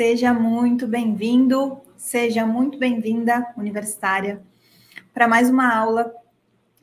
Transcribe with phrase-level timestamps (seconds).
[0.00, 4.42] Seja muito bem-vindo, seja muito bem-vinda, universitária,
[5.12, 6.10] para mais uma aula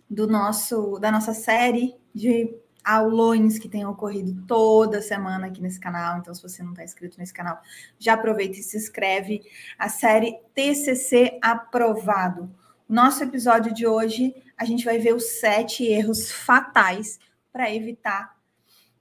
[0.08, 6.20] do nosso da nossa série de aulões que tem ocorrido toda semana aqui nesse canal.
[6.20, 7.60] Então, se você não está inscrito nesse canal,
[7.98, 9.42] já aproveita e se inscreve.
[9.80, 12.56] A série TCC aprovado.
[12.88, 17.18] Nosso episódio de hoje, a gente vai ver os sete erros fatais
[17.52, 18.37] para evitar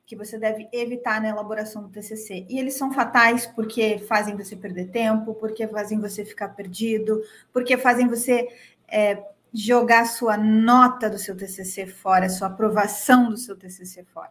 [0.07, 2.47] que você deve evitar na elaboração do TCC.
[2.49, 7.21] E eles são fatais porque fazem você perder tempo, porque fazem você ficar perdido,
[7.53, 8.49] porque fazem você
[8.87, 9.21] é,
[9.53, 14.31] jogar sua nota do seu TCC fora, sua aprovação do seu TCC fora.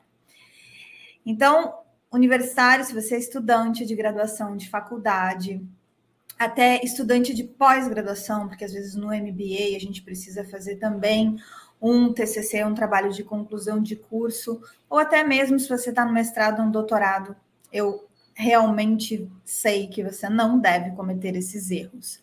[1.25, 1.79] Então,
[2.09, 5.61] universitário, se você é estudante de graduação de faculdade,
[6.39, 11.37] até estudante de pós-graduação, porque às vezes no MBA a gente precisa fazer também
[11.81, 16.13] um TCC, um trabalho de conclusão de curso, ou até mesmo se você está no
[16.13, 17.35] mestrado ou no doutorado,
[17.71, 22.21] eu realmente sei que você não deve cometer esses erros.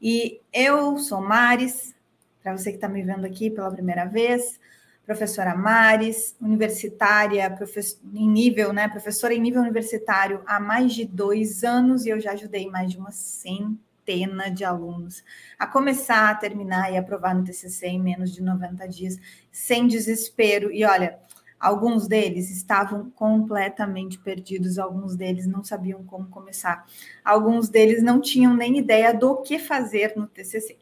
[0.00, 1.94] E eu sou Maris,
[2.42, 4.58] para você que está me vendo aqui pela primeira vez,
[5.04, 11.64] professora Maris, universitária, professor, em nível, né, professora em nível universitário há mais de dois
[11.64, 15.22] anos e eu já ajudei mais de uma centena centena de alunos
[15.58, 19.18] a começar, a terminar e aprovar no TCC em menos de 90 dias,
[19.52, 20.72] sem desespero.
[20.72, 21.18] E olha,
[21.60, 26.86] alguns deles estavam completamente perdidos, alguns deles não sabiam como começar,
[27.22, 30.78] alguns deles não tinham nem ideia do que fazer no TCC.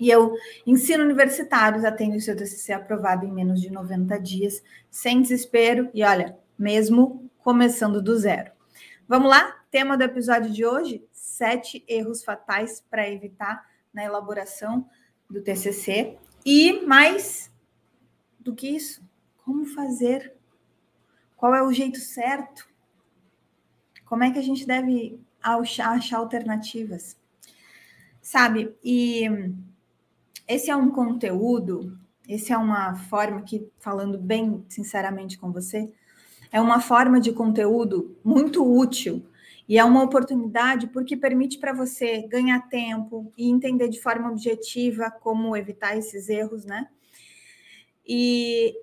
[0.00, 0.34] E eu
[0.66, 5.88] ensino universitários a terem o seu TCC aprovado em menos de 90 dias, sem desespero
[5.94, 8.50] e olha, mesmo começando do zero.
[9.06, 9.62] Vamos lá?
[9.70, 14.88] Tema do episódio de hoje: sete erros fatais para evitar na elaboração
[15.30, 16.18] do TCC.
[16.44, 17.48] E mais
[18.40, 19.00] do que isso,
[19.44, 20.34] como fazer?
[21.36, 22.68] Qual é o jeito certo?
[24.04, 27.16] Como é que a gente deve achar, achar alternativas?
[28.20, 28.76] Sabe?
[28.82, 29.24] E
[30.48, 31.96] esse é um conteúdo,
[32.28, 35.94] esse é uma forma que, falando bem sinceramente com você,
[36.50, 39.24] é uma forma de conteúdo muito útil
[39.72, 45.10] e é uma oportunidade porque permite para você ganhar tempo e entender de forma objetiva
[45.10, 46.88] como evitar esses erros, né?
[48.06, 48.76] E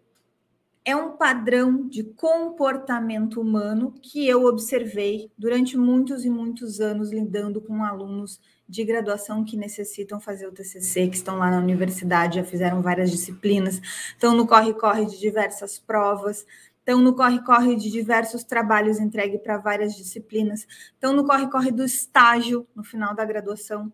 [0.83, 7.61] é um padrão de comportamento humano que eu observei durante muitos e muitos anos lidando
[7.61, 12.43] com alunos de graduação que necessitam fazer o TCC, que estão lá na universidade, já
[12.43, 13.79] fizeram várias disciplinas,
[14.09, 16.47] estão no corre-corre de diversas provas,
[16.89, 22.67] estão no corre-corre de diversos trabalhos entregue para várias disciplinas, estão no corre-corre do estágio
[22.75, 23.93] no final da graduação.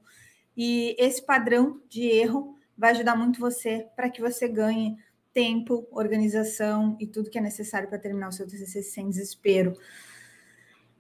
[0.56, 4.98] E esse padrão de erro vai ajudar muito você para que você ganhe
[5.34, 9.74] tempo, organização e tudo que é necessário para terminar o seu TCC sem desespero.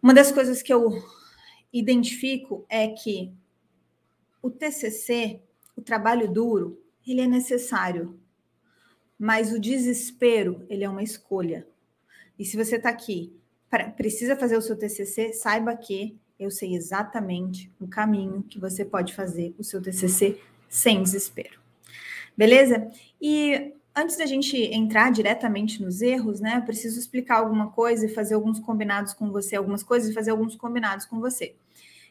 [0.04, 1.02] Uma das coisas que eu
[1.72, 3.34] identifico é que
[4.42, 5.42] o TCC,
[5.78, 8.20] o trabalho duro, ele é necessário,
[9.18, 11.66] mas o desespero, ele é uma escolha.
[12.38, 13.34] E se você está aqui,
[13.96, 19.14] precisa fazer o seu TCC, saiba que eu sei exatamente o caminho que você pode
[19.14, 21.60] fazer o seu TCC sem desespero.
[22.38, 22.92] Beleza?
[23.22, 28.14] E antes da gente entrar diretamente nos erros, né, eu preciso explicar alguma coisa e
[28.14, 31.56] fazer alguns combinados com você, algumas coisas e fazer alguns combinados com você.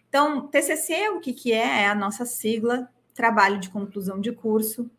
[0.09, 1.83] Então, TCC, o que, que é?
[1.83, 4.91] É a nossa sigla, trabalho de conclusão de curso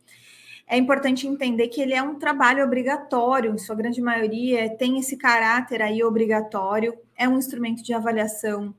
[0.67, 5.15] é importante entender que ele é um trabalho obrigatório, em sua grande maioria, tem esse
[5.15, 8.73] caráter aí obrigatório, é um instrumento de avaliação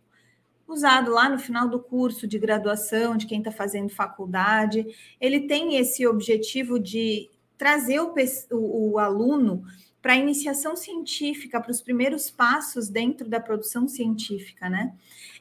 [0.67, 4.85] usado lá no final do curso de graduação, de quem está fazendo faculdade.
[5.21, 8.13] Ele tem esse objetivo de trazer o,
[8.51, 9.63] o, o aluno
[10.03, 14.93] para a iniciação científica, para os primeiros passos dentro da produção científica, né?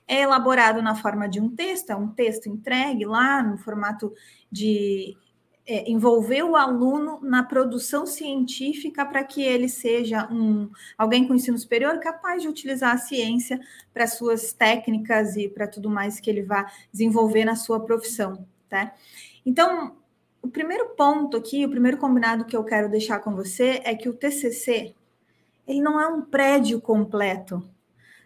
[0.07, 4.13] É elaborado na forma de um texto, é um texto entregue lá no formato
[4.51, 5.17] de
[5.67, 11.57] é, envolver o aluno na produção científica para que ele seja um alguém com ensino
[11.57, 13.59] superior capaz de utilizar a ciência
[13.93, 18.93] para suas técnicas e para tudo mais que ele vá desenvolver na sua profissão, tá?
[19.45, 19.95] Então,
[20.41, 24.07] o primeiro ponto aqui, o primeiro combinado que eu quero deixar com você é que
[24.07, 24.93] o TCC
[25.67, 27.67] ele não é um prédio completo.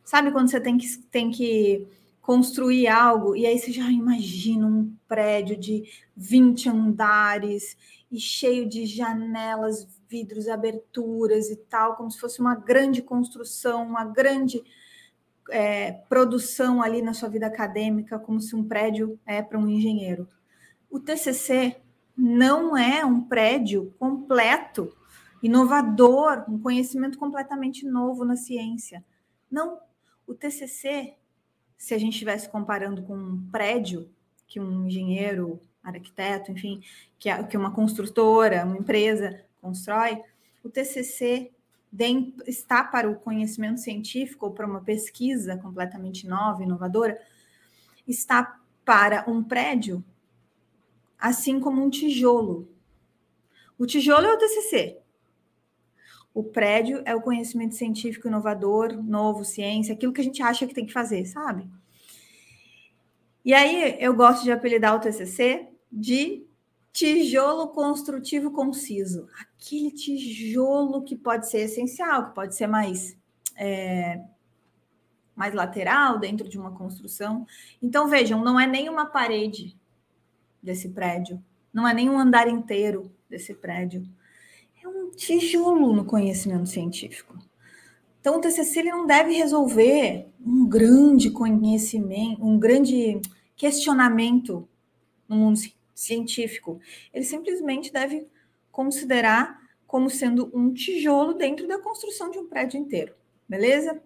[0.04, 1.88] Sabe quando você tem que, tem que
[2.30, 7.76] construir algo, e aí você já imagina um prédio de 20 andares
[8.12, 14.06] e cheio de janelas, vidros, aberturas e tal, como se fosse uma grande construção, uma
[14.06, 14.64] grande
[15.50, 20.28] é, produção ali na sua vida acadêmica, como se um prédio é para um engenheiro.
[20.88, 21.78] O TCC
[22.16, 24.96] não é um prédio completo,
[25.42, 29.04] inovador, um conhecimento completamente novo na ciência.
[29.50, 29.80] Não,
[30.28, 31.16] o TCC
[31.80, 34.12] se a gente estivesse comparando com um prédio
[34.46, 36.84] que um engenheiro, arquiteto, enfim,
[37.18, 40.22] que, que uma construtora, uma empresa constrói,
[40.62, 41.52] o TCC
[42.46, 47.20] está para o conhecimento científico ou para uma pesquisa completamente nova, inovadora,
[48.06, 50.04] está para um prédio,
[51.18, 52.68] assim como um tijolo.
[53.78, 54.98] O tijolo é o TCC.
[56.34, 60.74] O prédio é o conhecimento científico inovador, novo, ciência, aquilo que a gente acha que
[60.74, 61.68] tem que fazer, sabe?
[63.44, 66.46] E aí eu gosto de apelidar o TCC de
[66.92, 69.28] tijolo construtivo conciso.
[69.40, 73.18] Aquele tijolo que pode ser essencial, que pode ser mais
[73.56, 74.22] é,
[75.36, 77.48] mais lateral dentro de uma construção.
[77.82, 79.78] Então vejam, não é nem uma parede
[80.62, 81.42] desse prédio,
[81.74, 84.06] não é nem um andar inteiro desse prédio.
[85.10, 87.36] Um tijolo no conhecimento científico.
[88.22, 93.20] Então, o TCC ele não deve resolver um grande conhecimento, um grande
[93.56, 94.68] questionamento
[95.28, 95.60] no mundo
[95.96, 96.80] científico.
[97.12, 98.28] Ele simplesmente deve
[98.72, 103.14] considerar como sendo um tijolo dentro da construção de um prédio inteiro,
[103.48, 104.00] beleza?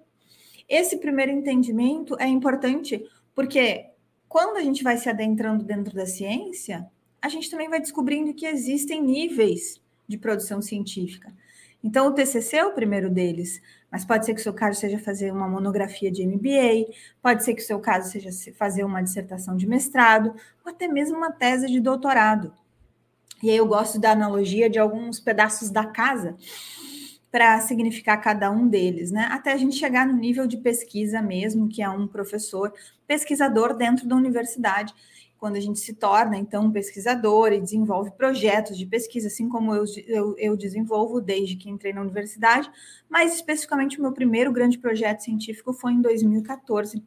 [0.70, 3.88] Esse primeiro entendimento é importante porque
[4.30, 6.90] quando a gente vai se adentrando dentro da ciência,
[7.22, 11.34] a gente também vai descobrindo que existem níveis de produção científica.
[11.84, 13.62] Então, o TCC é o primeiro deles,
[13.92, 17.54] mas pode ser que o seu caso seja fazer uma monografia de MBA, pode ser
[17.54, 20.34] que o seu caso seja fazer uma dissertação de mestrado,
[20.66, 22.54] ou até mesmo uma tese de doutorado.
[23.42, 26.38] E aí eu gosto da analogia de alguns pedaços da casa
[27.30, 29.28] para significar cada um deles, né?
[29.32, 32.72] Até a gente chegar no nível de pesquisa mesmo, que é um professor
[33.06, 34.94] pesquisador dentro da universidade
[35.44, 39.84] quando a gente se torna, então, pesquisador e desenvolve projetos de pesquisa, assim como eu,
[40.08, 42.72] eu, eu, desenvolvo desde que entrei na universidade,
[43.10, 47.04] mas especificamente o meu primeiro grande projeto científico foi em 2014,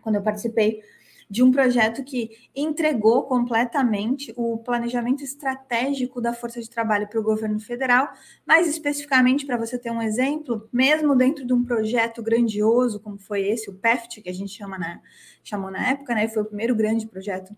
[0.00, 0.80] quando eu participei
[1.28, 7.22] de um projeto que entregou completamente o planejamento estratégico da força de trabalho para o
[7.22, 8.08] governo federal,
[8.46, 13.48] mais especificamente para você ter um exemplo, mesmo dentro de um projeto grandioso como foi
[13.48, 15.00] esse, o PEFT, que a gente chama na,
[15.42, 16.28] chamou na época, né?
[16.28, 17.54] Foi o primeiro grande projeto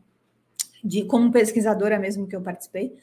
[0.82, 2.96] de como pesquisadora mesmo que eu participei.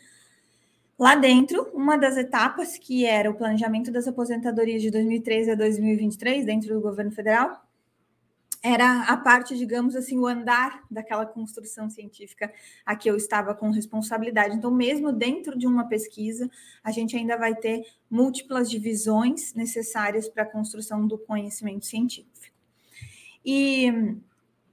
[0.98, 6.46] Lá dentro, uma das etapas que era o planejamento das aposentadorias de 2013 a 2023
[6.46, 7.65] dentro do governo federal,
[8.66, 12.52] era a parte, digamos assim, o andar daquela construção científica
[12.84, 14.56] a que eu estava com responsabilidade.
[14.56, 16.50] Então, mesmo dentro de uma pesquisa,
[16.84, 22.58] a gente ainda vai ter múltiplas divisões necessárias para a construção do conhecimento científico.
[23.46, 24.18] E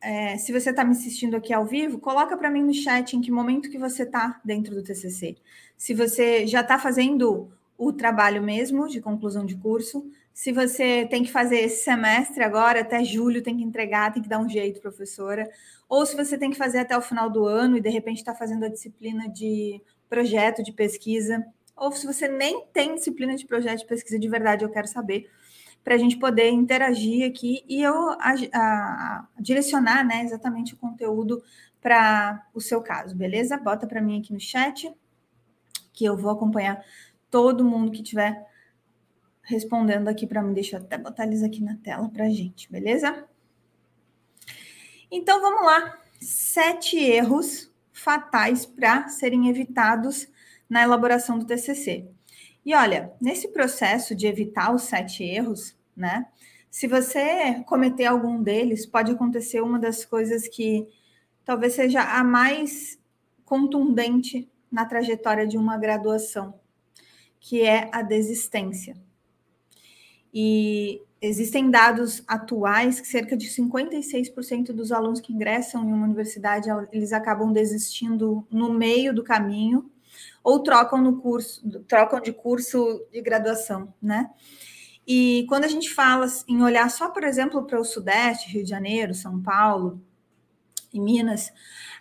[0.00, 3.21] é, se você está me assistindo aqui ao vivo, coloca para mim no chat em
[3.21, 5.37] que momento que você está dentro do TCC.
[5.77, 11.23] Se você já está fazendo o trabalho mesmo de conclusão de curso, se você tem
[11.23, 14.81] que fazer esse semestre agora, até julho, tem que entregar, tem que dar um jeito,
[14.81, 15.49] professora.
[15.88, 18.34] Ou se você tem que fazer até o final do ano e de repente está
[18.34, 21.44] fazendo a disciplina de projeto de pesquisa.
[21.76, 25.31] Ou se você nem tem disciplina de projeto de pesquisa de verdade, eu quero saber,
[25.84, 31.43] para a gente poder interagir aqui e eu a, a, direcionar né, exatamente o conteúdo
[31.81, 33.56] para o seu caso, beleza?
[33.56, 34.93] Bota para mim aqui no chat,
[35.93, 36.85] que eu vou acompanhar
[37.28, 38.46] todo mundo que tiver
[39.43, 40.55] respondendo aqui para mim.
[40.55, 43.26] Deixa eu até botar eles aqui na tela para a gente, beleza?
[45.11, 45.99] Então vamos lá.
[46.21, 50.28] Sete erros fatais para serem evitados
[50.69, 52.09] na elaboração do TCC.
[52.64, 56.26] E olha, nesse processo de evitar os sete erros, né?
[56.71, 60.88] Se você cometer algum deles, pode acontecer uma das coisas que
[61.45, 62.99] talvez seja a mais
[63.45, 66.59] contundente na trajetória de uma graduação,
[67.38, 68.97] que é a desistência.
[70.33, 76.69] E existem dados atuais que cerca de 56% dos alunos que ingressam em uma universidade,
[76.91, 79.89] eles acabam desistindo no meio do caminho
[80.43, 84.31] ou trocam no curso, trocam de curso de graduação, né?
[85.07, 88.71] E quando a gente fala em olhar só, por exemplo, para o Sudeste, Rio de
[88.71, 90.03] Janeiro, São Paulo
[90.93, 91.53] e Minas,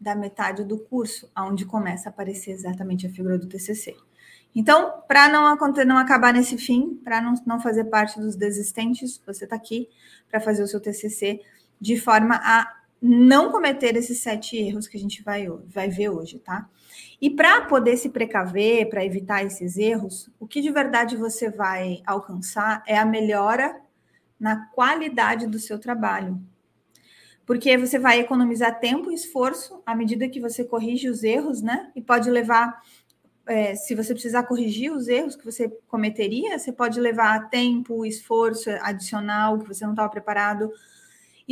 [0.00, 3.96] da metade do curso, onde começa a aparecer exatamente a figura do TCC.
[4.54, 9.42] Então, para não, não acabar nesse fim, para não, não fazer parte dos desistentes, você
[9.42, 9.88] está aqui
[10.30, 11.40] para fazer o seu TCC
[11.80, 16.38] de forma a não cometer esses sete erros que a gente vai, vai ver hoje,
[16.38, 16.68] tá?
[17.20, 22.00] E para poder se precaver, para evitar esses erros, o que de verdade você vai
[22.06, 23.80] alcançar é a melhora
[24.38, 26.40] na qualidade do seu trabalho.
[27.44, 31.90] Porque você vai economizar tempo e esforço à medida que você corrige os erros, né?
[31.96, 32.80] E pode levar
[33.46, 38.70] é, se você precisar corrigir os erros que você cometeria, você pode levar tempo, esforço
[38.80, 40.70] adicional que você não estava preparado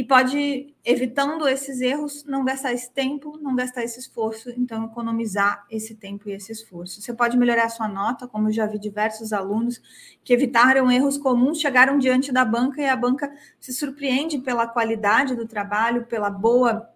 [0.00, 5.66] e pode, evitando esses erros, não gastar esse tempo, não gastar esse esforço, então economizar
[5.70, 7.02] esse tempo e esse esforço.
[7.02, 9.78] Você pode melhorar sua nota, como eu já vi diversos alunos
[10.24, 13.30] que evitaram erros comuns, chegaram diante da banca e a banca
[13.60, 16.88] se surpreende pela qualidade do trabalho, pela boa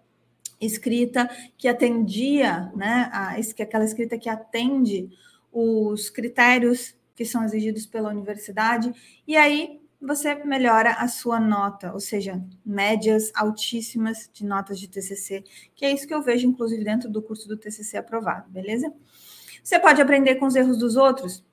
[0.59, 5.11] escrita que atendia, né, a, aquela escrita que atende
[5.53, 8.91] os critérios que são exigidos pela universidade,
[9.27, 15.43] e aí você melhora a sua nota, ou seja, médias altíssimas de notas de TCC,
[15.75, 18.93] que é isso que eu vejo, inclusive, dentro do curso do TCC aprovado, beleza?
[19.63, 21.43] Você pode aprender com os erros dos outros,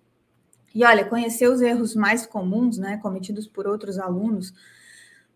[0.74, 4.54] e olha, conhecer os erros mais comuns, né, cometidos por outros alunos,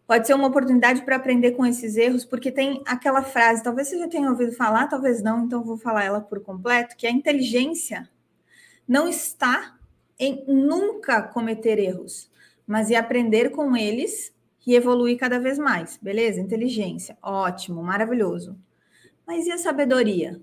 [0.06, 3.98] pode ser uma oportunidade para aprender com esses erros, porque tem aquela frase, talvez você
[3.98, 8.08] já tenha ouvido falar, talvez não, então vou falar ela por completo, que a inteligência
[8.86, 9.76] não está
[10.18, 12.30] em nunca cometer erros,
[12.66, 14.34] mas em aprender com eles
[14.66, 16.40] e evoluir cada vez mais, beleza?
[16.40, 18.58] Inteligência, ótimo, maravilhoso.
[19.26, 20.40] Mas e a sabedoria?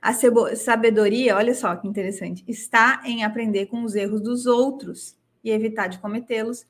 [0.00, 0.12] A
[0.54, 5.88] sabedoria, olha só que interessante, está em aprender com os erros dos outros e evitar
[5.88, 6.66] de cometê-los,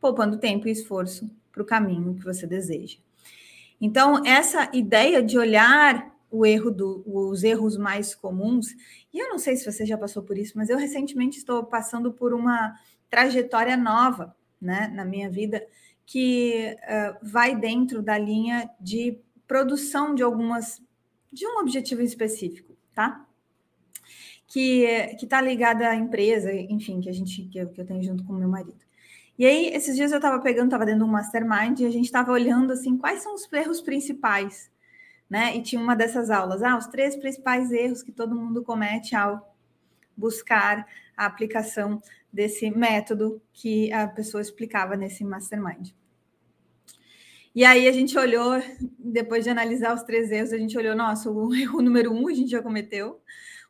[0.00, 2.98] poupando tempo e esforço para o caminho que você deseja.
[3.80, 8.74] Então, essa ideia de olhar o erro do, os erros mais comuns,
[9.12, 12.12] e eu não sei se você já passou por isso, mas eu recentemente estou passando
[12.12, 12.74] por uma
[13.10, 15.64] trajetória nova né, na minha vida,
[16.04, 20.82] que uh, vai dentro da linha de produção de algumas,
[21.32, 23.24] de um objetivo específico, tá?
[24.46, 24.84] Que
[25.22, 28.32] está ligada à empresa, enfim, que a gente que eu, que eu tenho junto com
[28.32, 28.78] meu marido.
[29.38, 32.06] E aí, esses dias eu estava pegando, estava dentro de um mastermind e a gente
[32.06, 34.70] estava olhando assim, quais são os erros principais,
[35.30, 35.56] né?
[35.56, 39.54] E tinha uma dessas aulas, ah, os três principais erros que todo mundo comete ao
[40.16, 40.86] buscar
[41.16, 45.90] a aplicação desse método que a pessoa explicava nesse mastermind.
[47.54, 48.62] E aí a gente olhou,
[48.98, 52.32] depois de analisar os três erros, a gente olhou, nossa, o erro número um a
[52.32, 53.20] gente já cometeu,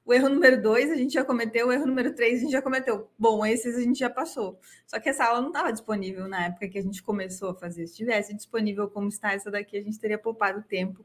[0.04, 2.62] o erro número dois a gente já cometeu, o erro número três a gente já
[2.62, 3.10] cometeu.
[3.18, 4.58] Bom, esses a gente já passou.
[4.86, 7.86] Só que essa aula não estava disponível na época que a gente começou a fazer.
[7.86, 11.04] Se tivesse disponível como está essa daqui, a gente teria poupado tempo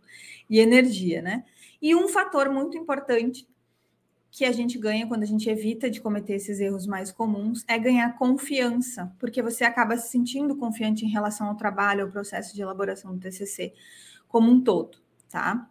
[0.49, 1.43] e energia, né?
[1.81, 3.47] E um fator muito importante
[4.33, 7.77] que a gente ganha quando a gente evita de cometer esses erros mais comuns é
[7.77, 12.63] ganhar confiança, porque você acaba se sentindo confiante em relação ao trabalho, ao processo de
[12.63, 13.75] elaboração do TCC
[14.27, 14.97] como um todo,
[15.29, 15.69] tá?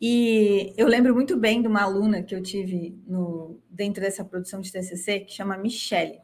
[0.00, 4.62] E eu lembro muito bem de uma aluna que eu tive no, dentro dessa produção
[4.62, 6.22] de TCC, que chama Michele.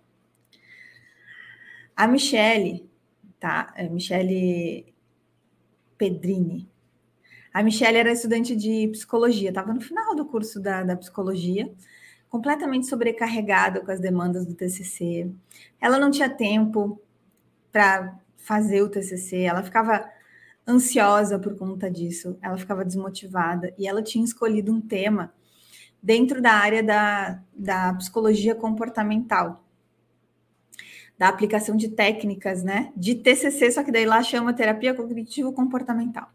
[1.95, 2.91] A Michele,
[3.39, 3.75] tá?
[3.77, 4.95] É Michele
[5.99, 6.67] Pedrini.
[7.53, 11.73] A Michele era estudante de psicologia, estava no final do curso da, da psicologia,
[12.29, 15.29] completamente sobrecarregada com as demandas do TCC.
[15.81, 17.01] Ela não tinha tempo
[17.73, 20.09] para fazer o TCC, ela ficava
[20.67, 25.33] ansiosa por conta disso, ela ficava desmotivada e ela tinha escolhido um tema
[26.01, 29.65] dentro da área da, da psicologia comportamental,
[31.19, 36.33] da aplicação de técnicas, né, de TCC, só que daí lá chama terapia cognitivo comportamental.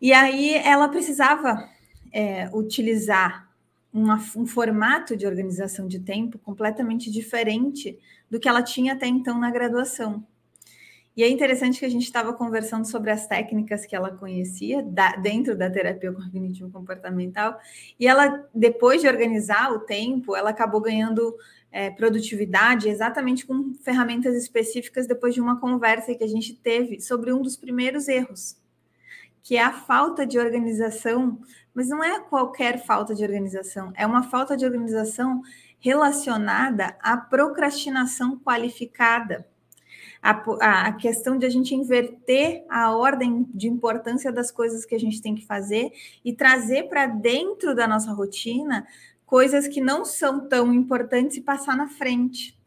[0.00, 1.68] E aí ela precisava
[2.12, 3.48] é, utilizar
[3.92, 7.98] uma, um formato de organização de tempo completamente diferente
[8.30, 10.24] do que ela tinha até então na graduação.
[11.16, 15.16] E é interessante que a gente estava conversando sobre as técnicas que ela conhecia da,
[15.16, 17.58] dentro da terapia cognitivo-comportamental,
[17.98, 21.36] e ela, depois de organizar o tempo, ela acabou ganhando
[21.72, 27.32] é, produtividade exatamente com ferramentas específicas depois de uma conversa que a gente teve sobre
[27.32, 28.56] um dos primeiros erros,
[29.42, 31.40] que é a falta de organização,
[31.74, 35.42] mas não é qualquer falta de organização, é uma falta de organização
[35.78, 39.46] relacionada à procrastinação qualificada
[40.22, 45.00] a, a questão de a gente inverter a ordem de importância das coisas que a
[45.00, 45.90] gente tem que fazer
[46.24, 48.86] e trazer para dentro da nossa rotina
[49.24, 52.57] coisas que não são tão importantes e passar na frente.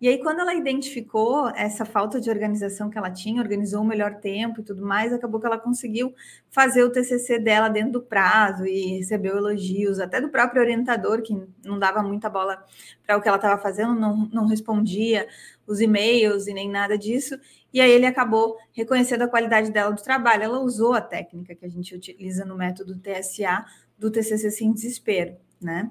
[0.00, 4.20] E aí, quando ela identificou essa falta de organização que ela tinha, organizou o melhor
[4.20, 6.14] tempo e tudo mais, acabou que ela conseguiu
[6.50, 11.36] fazer o TCC dela dentro do prazo e recebeu elogios, até do próprio orientador, que
[11.64, 12.64] não dava muita bola
[13.04, 15.26] para o que ela estava fazendo, não, não respondia
[15.66, 17.36] os e-mails e nem nada disso.
[17.72, 20.44] E aí ele acabou reconhecendo a qualidade dela do trabalho.
[20.44, 23.64] Ela usou a técnica que a gente utiliza no método TSA
[23.98, 25.90] do TCC sem desespero, né?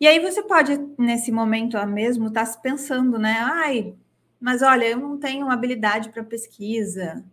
[0.00, 3.38] E aí você pode, nesse momento mesmo, estar tá pensando, né?
[3.40, 3.94] Ai,
[4.40, 7.24] mas olha, eu não tenho habilidade para pesquisa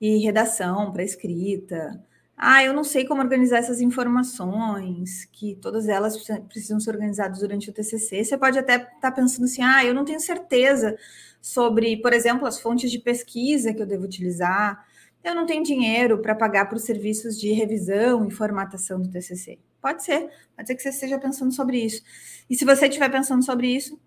[0.00, 2.02] e redação, para escrita.
[2.36, 6.16] Ah, eu não sei como organizar essas informações, que todas elas
[6.48, 8.24] precisam ser organizadas durante o TCC.
[8.24, 10.96] Você pode até estar tá pensando assim, ah, eu não tenho certeza
[11.42, 14.86] sobre, por exemplo, as fontes de pesquisa que eu devo utilizar.
[15.24, 19.58] Eu não tenho dinheiro para pagar para os serviços de revisão e formatação do TCC.
[19.80, 22.02] Pode ser, pode ser que você esteja pensando sobre isso.
[22.48, 23.98] E se você estiver pensando sobre isso,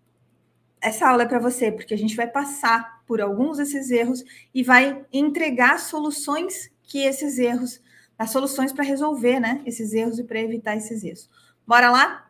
[0.80, 4.64] essa aula é para você, porque a gente vai passar por alguns desses erros e
[4.64, 7.82] vai entregar soluções que esses erros,
[8.18, 11.30] as soluções para resolver, né, esses erros e para evitar esses erros.
[11.66, 12.30] Bora lá?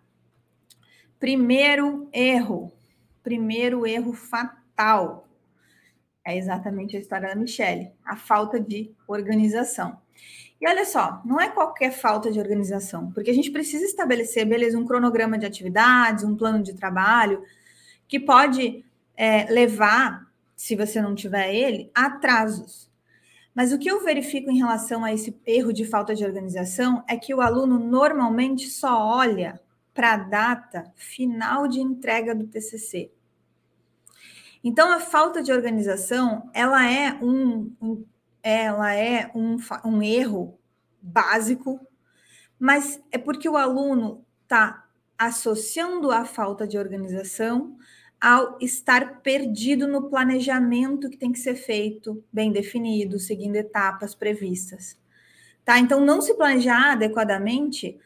[1.20, 2.72] Primeiro erro.
[3.24, 5.28] Primeiro erro fatal tal.
[6.26, 10.02] É exatamente a história da Michelle, a falta de organização.
[10.60, 14.80] E olha só, não é qualquer falta de organização, porque a gente precisa estabelecer, beleza,
[14.80, 17.44] um cronograma de atividades, um plano de trabalho,
[18.08, 18.86] que pode
[19.18, 20.26] é, levar,
[20.56, 22.90] se você não tiver ele, a atrasos.
[23.54, 27.18] Mas o que eu verifico em relação a esse erro de falta de organização é
[27.18, 29.60] que o aluno normalmente só olha
[29.94, 33.12] para a data final de entrega do TCC.
[34.64, 38.06] Então, a falta de organização, ela é um, um
[38.42, 40.60] ela é um, um erro
[41.02, 41.80] básico,
[42.60, 44.86] mas é porque o aluno está
[45.18, 47.78] associando a falta de organização
[48.20, 54.98] ao estar perdido no planejamento que tem que ser feito, bem definido, seguindo etapas previstas.
[55.66, 55.80] Tá?
[55.80, 57.98] Então, não se planejar adequadamente,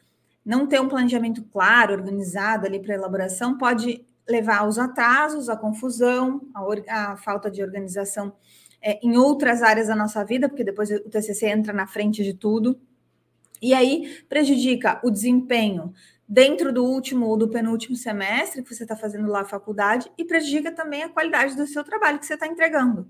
[0.46, 6.42] não ter um planejamento claro, organizado ali para elaboração, pode levar aos atrasos, à confusão,
[6.54, 8.34] à, à falta de organização
[8.82, 12.34] é, em outras áreas da nossa vida, porque depois o TCC entra na frente de
[12.34, 12.80] tudo.
[13.62, 15.94] E aí prejudica o desempenho
[16.28, 20.26] dentro do último ou do penúltimo semestre que você está fazendo lá a faculdade e
[20.26, 23.08] prejudica também a qualidade do seu trabalho que você está entregando.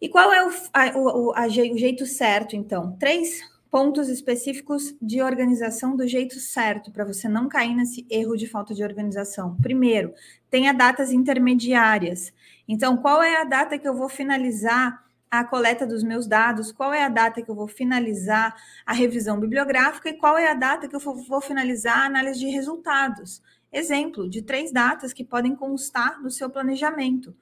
[0.00, 2.96] E qual é o, a, o, a, o jeito certo, então?
[2.98, 8.46] Três pontos específicos de organização do jeito certo, para você não cair nesse erro de
[8.46, 9.56] falta de organização.
[9.62, 10.12] Primeiro,
[10.50, 12.32] tenha datas intermediárias.
[12.66, 16.72] Então, qual é a data que eu vou finalizar a coleta dos meus dados?
[16.72, 20.08] Qual é a data que eu vou finalizar a revisão bibliográfica?
[20.08, 23.40] E qual é a data que eu vou finalizar a análise de resultados?
[23.72, 27.32] Exemplo de três datas que podem constar no seu planejamento.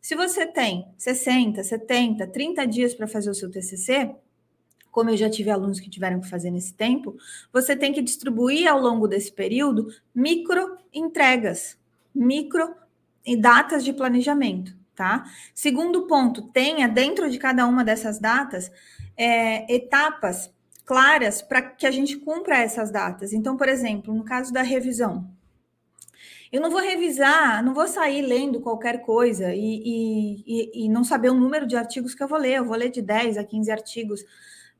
[0.00, 4.14] Se você tem 60, 70, 30 dias para fazer o seu TCC,
[4.94, 7.16] como eu já tive alunos que tiveram que fazer nesse tempo,
[7.52, 11.76] você tem que distribuir ao longo desse período micro entregas,
[12.14, 12.72] micro
[13.26, 15.24] e datas de planejamento, tá?
[15.52, 18.70] Segundo ponto, tenha dentro de cada uma dessas datas
[19.16, 20.48] é, etapas
[20.84, 23.32] claras para que a gente cumpra essas datas.
[23.32, 25.28] Então, por exemplo, no caso da revisão,
[26.52, 31.30] eu não vou revisar, não vou sair lendo qualquer coisa e, e, e, não saber
[31.30, 32.58] o número de artigos que eu vou ler.
[32.58, 34.24] Eu vou ler de 10 a 15 artigos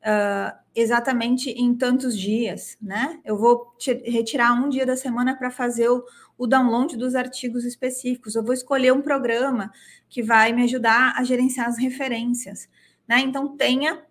[0.05, 3.21] uh, exatamente em tantos dias, né?
[3.25, 6.05] Eu vou retirar um dia da semana para fazer o,
[6.37, 8.35] o download dos artigos específicos.
[8.35, 9.73] Eu vou escolher um programa
[10.09, 12.69] que vai me ajudar a gerenciar as referências,
[13.09, 13.21] né?
[13.21, 14.03] Então tenha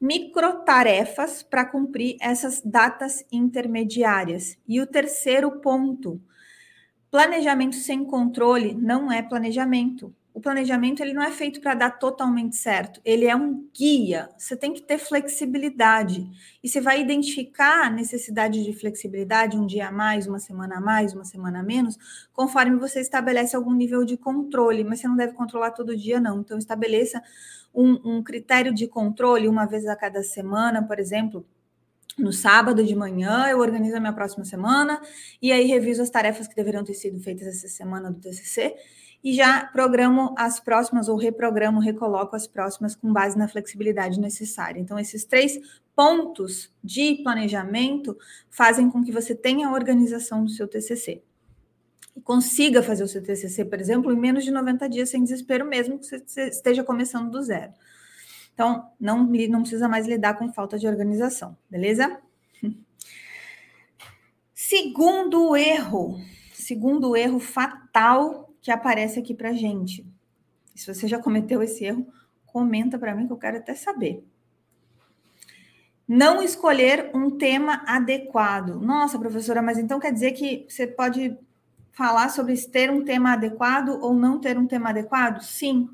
[0.00, 4.58] micro tarefas para cumprir essas datas intermediárias.
[4.68, 6.20] E o terceiro ponto,
[7.10, 12.56] planejamento sem controle não é planejamento o planejamento ele não é feito para dar totalmente
[12.56, 14.28] certo, ele é um guia.
[14.36, 16.28] Você tem que ter flexibilidade
[16.62, 20.80] e você vai identificar a necessidade de flexibilidade um dia a mais, uma semana a
[20.80, 21.96] mais, uma semana a menos,
[22.34, 24.84] conforme você estabelece algum nível de controle.
[24.84, 26.40] Mas você não deve controlar todo dia, não.
[26.40, 27.22] Então estabeleça
[27.74, 31.46] um, um critério de controle uma vez a cada semana, por exemplo.
[32.18, 35.00] No sábado de manhã, eu organizo a minha próxima semana
[35.40, 38.74] e aí reviso as tarefas que deveriam ter sido feitas essa semana do TCC
[39.22, 44.80] e já programo as próximas ou reprogramo, recoloco as próximas com base na flexibilidade necessária.
[44.80, 45.58] Então, esses três
[45.94, 48.16] pontos de planejamento
[48.50, 51.22] fazem com que você tenha a organização do seu TCC.
[52.14, 55.66] E consiga fazer o seu TCC, por exemplo, em menos de 90 dias, sem desespero,
[55.66, 57.72] mesmo que você esteja começando do zero.
[58.54, 62.20] Então, não, não precisa mais lidar com falta de organização, beleza?
[64.54, 66.18] Segundo erro,
[66.54, 70.04] segundo erro fatal que aparece aqui para gente.
[70.74, 72.04] Se você já cometeu esse erro,
[72.44, 74.26] comenta para mim que eu quero até saber.
[76.08, 78.80] Não escolher um tema adequado.
[78.80, 81.38] Nossa, professora, mas então quer dizer que você pode
[81.92, 85.42] falar sobre ter um tema adequado ou não ter um tema adequado?
[85.42, 85.88] Sim,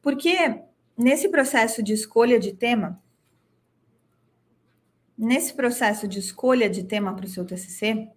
[0.00, 0.62] Porque
[0.96, 3.02] nesse processo de escolha de tema,
[5.18, 8.08] nesse processo de escolha de tema para o seu TCC,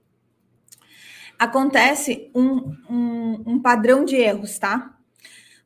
[1.38, 4.97] acontece um, um, um padrão de erros, tá?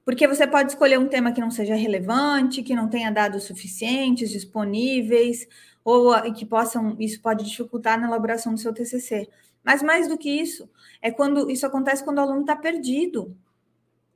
[0.04, 4.30] Porque você pode escolher um tema que não seja relevante, que não tenha dados suficientes
[4.32, 5.48] disponíveis,
[5.84, 9.30] ou que possam, isso pode dificultar na elaboração do seu TCC.
[9.64, 10.70] Mas mais do que isso,
[11.02, 13.38] é quando isso acontece quando o aluno está perdido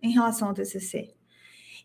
[0.02, 1.14] em relação ao TCC.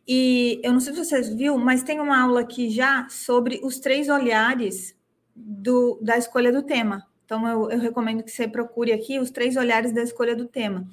[0.08, 3.78] E eu não sei se vocês viram, mas tem uma aula aqui já sobre os
[3.78, 4.96] três olhares
[5.34, 7.06] do, da escolha do tema.
[7.30, 10.84] Então, eu, eu, recomendo que você procure aqui os três olhares da escolha do tema.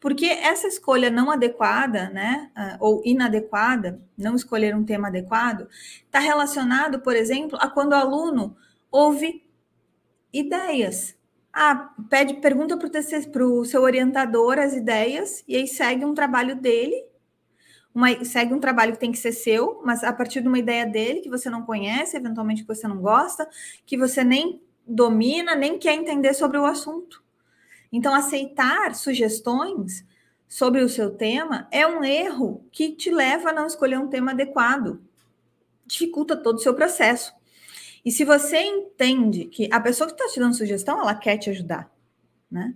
[0.00, 5.68] Porque essa escolha não adequada, né, ah, ou inadequada, não escolher um tema adequado,
[6.04, 8.56] está relacionado, por exemplo, a quando o aluno
[8.90, 9.46] ouve
[10.32, 11.14] ideias.
[11.52, 17.04] Ah, pede, pergunta para o seu orientador as ideias, e aí segue um trabalho dele,
[17.94, 20.84] uma, segue um trabalho que tem que ser seu, mas a partir de uma ideia
[20.84, 23.48] dele que você não conhece, eventualmente que você não gosta,
[23.86, 27.22] que você nem domina nem quer entender sobre o assunto.
[27.92, 30.04] Então, aceitar sugestões
[30.48, 34.32] sobre o seu tema é um erro que te leva a não escolher um tema
[34.32, 35.00] adequado.
[35.86, 37.32] Dificulta todo o seu processo.
[38.04, 41.50] E se você entende que a pessoa que está te dando sugestão, ela quer te
[41.50, 41.90] ajudar,
[42.50, 42.74] né?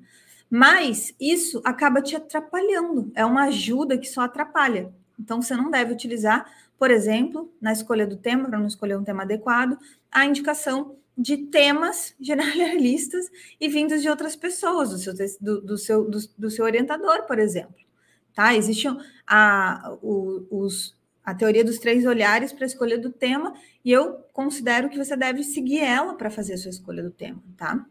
[0.50, 3.12] Mas isso acaba te atrapalhando.
[3.14, 4.94] É uma ajuda que só atrapalha.
[5.18, 9.04] Então, você não deve utilizar, por exemplo, na escolha do tema, para não escolher um
[9.04, 9.76] tema adequado,
[10.10, 13.28] a indicação de temas generalistas
[13.60, 17.40] e vindos de outras pessoas, do seu, do, do seu, do, do, seu orientador, por
[17.40, 17.74] exemplo.
[18.32, 18.54] Tá?
[18.54, 18.86] Existe
[19.26, 23.52] a, o, os, a teoria dos três olhares para a escolha do tema,
[23.84, 27.42] e eu considero que você deve seguir ela para fazer a sua escolha do tema,
[27.56, 27.84] tá?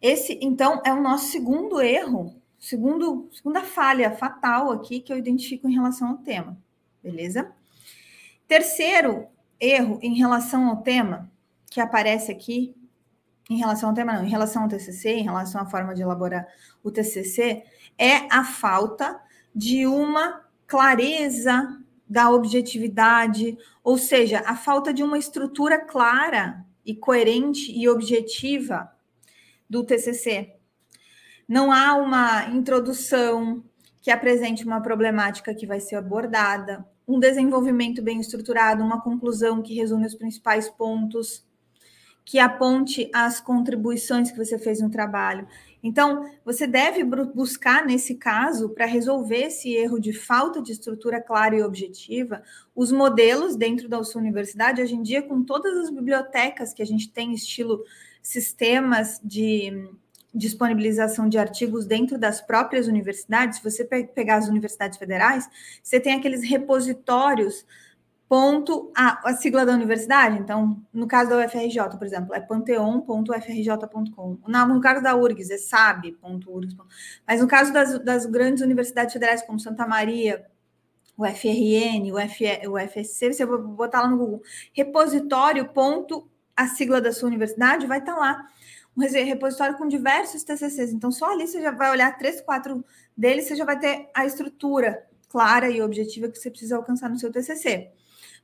[0.00, 5.68] Esse, então, é o nosso segundo erro, segundo, segunda falha fatal aqui que eu identifico
[5.68, 6.56] em relação ao tema,
[7.02, 7.50] beleza?
[8.46, 9.26] Terceiro
[9.58, 11.28] erro em relação ao tema
[11.70, 12.74] que aparece aqui
[13.50, 16.46] em relação ao tema, não, em relação ao TCC, em relação à forma de elaborar
[16.82, 17.62] o TCC,
[17.96, 19.20] é a falta
[19.54, 21.78] de uma clareza
[22.08, 28.90] da objetividade, ou seja, a falta de uma estrutura clara e coerente e objetiva
[29.68, 30.54] do TCC.
[31.46, 33.64] Não há uma introdução
[34.00, 39.74] que apresente uma problemática que vai ser abordada, um desenvolvimento bem estruturado, uma conclusão que
[39.74, 41.47] resume os principais pontos
[42.28, 45.48] que aponte as contribuições que você fez no trabalho.
[45.82, 51.56] Então, você deve buscar, nesse caso, para resolver esse erro de falta de estrutura clara
[51.56, 52.42] e objetiva,
[52.76, 56.86] os modelos dentro da sua universidade, hoje em dia, com todas as bibliotecas que a
[56.86, 57.82] gente tem, estilo
[58.20, 59.88] sistemas de
[60.34, 65.48] disponibilização de artigos dentro das próprias universidades, se você pegar as universidades federais,
[65.82, 67.64] você tem aqueles repositórios
[68.28, 70.38] ponto a, a, sigla da universidade.
[70.38, 74.38] Então, no caso da UFRJ, por exemplo, é panteon.ufrj.com.
[74.46, 76.76] No caso da URGS, é sabe.urgs.
[77.26, 80.44] Mas no caso das, das, grandes universidades federais, como Santa Maria,
[81.16, 84.42] o FRN, o, F, o FSC, você vai botar lá no Google,
[84.74, 88.46] repositório, ponto, a sigla da sua universidade, vai estar tá lá.
[88.94, 90.92] Um repositório com diversos TCCs.
[90.92, 92.84] Então, só ali você já vai olhar três, quatro
[93.16, 97.18] deles, você já vai ter a estrutura clara e objetiva que você precisa alcançar no
[97.18, 97.92] seu TCC.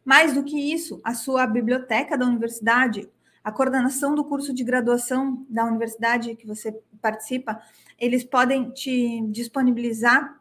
[0.05, 3.09] Mais do que isso, a sua biblioteca da universidade,
[3.43, 7.61] a coordenação do curso de graduação da universidade que você participa,
[7.99, 10.41] eles podem te disponibilizar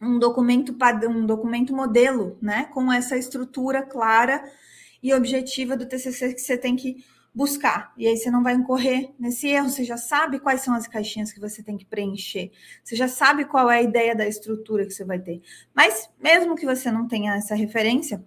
[0.00, 0.74] um documento
[1.08, 4.42] um documento modelo, né, com essa estrutura clara
[5.02, 7.92] e objetiva do TCC que você tem que buscar.
[7.96, 11.32] E aí você não vai incorrer nesse erro, você já sabe quais são as caixinhas
[11.32, 12.50] que você tem que preencher.
[12.82, 15.40] Você já sabe qual é a ideia da estrutura que você vai ter.
[15.74, 18.24] Mas mesmo que você não tenha essa referência,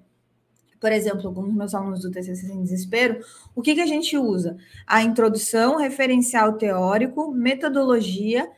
[0.84, 3.24] por exemplo, alguns meus alunos do TCC em desespero,
[3.56, 4.58] o que, que a gente usa?
[4.86, 8.52] A introdução, referencial teórico, metodologia,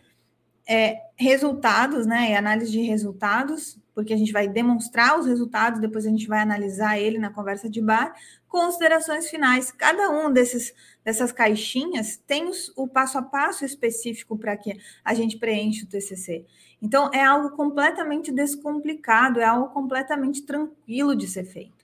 [0.68, 6.04] é, resultados, né, e análise de resultados, porque a gente vai demonstrar os resultados, depois
[6.04, 8.16] a gente vai analisar ele na conversa de bar,
[8.48, 9.70] considerações finais.
[9.70, 15.14] Cada um desses dessas caixinhas tem os, o passo a passo específico para que a
[15.14, 16.44] gente preenche o TCC.
[16.82, 21.75] Então, é algo completamente descomplicado, é algo completamente tranquilo de ser feito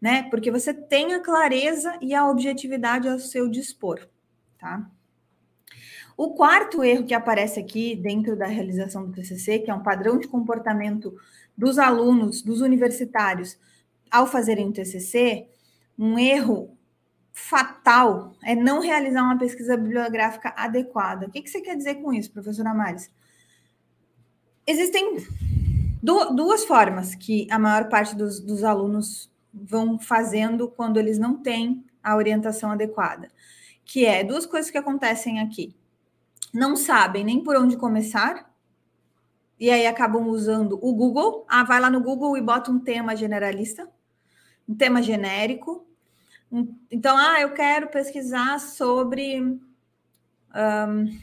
[0.00, 0.24] né?
[0.30, 4.08] Porque você tem a clareza e a objetividade ao seu dispor,
[4.58, 4.90] tá?
[6.16, 10.18] O quarto erro que aparece aqui dentro da realização do TCC, que é um padrão
[10.18, 11.16] de comportamento
[11.56, 13.58] dos alunos, dos universitários,
[14.10, 15.48] ao fazerem o TCC,
[15.98, 16.76] um erro
[17.32, 21.26] fatal é não realizar uma pesquisa bibliográfica adequada.
[21.26, 23.10] O que, que você quer dizer com isso, professora Maris?
[24.66, 25.16] Existem
[26.02, 31.36] Du duas formas que a maior parte dos, dos alunos vão fazendo quando eles não
[31.36, 33.28] têm a orientação adequada,
[33.84, 35.74] que é duas coisas que acontecem aqui.
[36.52, 38.50] Não sabem nem por onde começar,
[39.60, 41.44] e aí acabam usando o Google.
[41.46, 43.86] Ah, vai lá no Google e bota um tema generalista,
[44.66, 45.86] um tema genérico.
[46.90, 49.40] Então, ah, eu quero pesquisar sobre.
[49.40, 51.18] Um,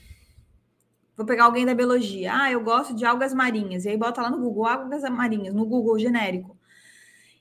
[1.18, 2.32] vou pegar alguém da biologia.
[2.34, 3.86] Ah, eu gosto de algas marinhas.
[3.86, 6.57] E aí bota lá no Google algas marinhas, no Google genérico.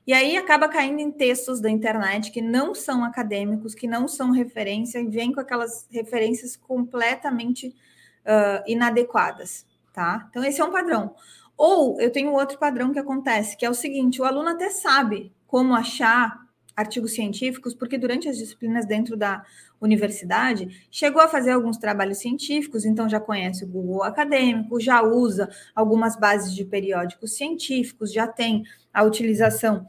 [0.06, 4.30] E aí acaba caindo em textos da internet que não são acadêmicos, que não são
[4.30, 10.28] referência, e vem com aquelas referências completamente uh, inadequadas, tá?
[10.30, 11.12] Então, esse é um padrão.
[11.56, 15.32] Ou eu tenho outro padrão que acontece, que é o seguinte: o aluno até sabe
[15.46, 16.45] como achar
[16.76, 19.42] artigos científicos, porque durante as disciplinas dentro da
[19.80, 25.48] universidade chegou a fazer alguns trabalhos científicos, então já conhece o Google acadêmico, já usa
[25.74, 29.86] algumas bases de periódicos científicos, já tem a utilização